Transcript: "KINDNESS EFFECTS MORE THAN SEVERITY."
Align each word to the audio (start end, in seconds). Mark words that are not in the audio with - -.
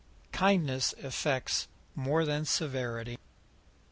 "KINDNESS 0.31 0.95
EFFECTS 1.03 1.67
MORE 1.95 2.25
THAN 2.25 2.45
SEVERITY." 2.45 3.19